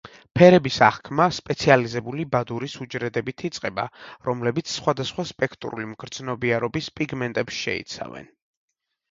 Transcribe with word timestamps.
ფერების 0.37 0.77
აღქმა 0.85 1.25
სპეციალიზებული 1.39 2.25
ბადურის 2.35 2.77
უჯრედებით 2.85 3.45
იწყება, 3.51 3.85
რომლებიც 4.31 4.73
სხვადასხვა 4.79 5.27
სპექტრული 5.33 5.87
მგრძნობიარობის 5.93 6.91
პიგმენტებს 6.99 7.63
შეიცავენ. 7.69 8.35